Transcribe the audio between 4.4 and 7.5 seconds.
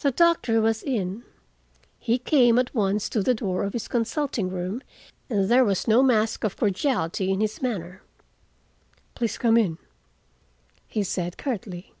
room, and there was no mask of cordiality in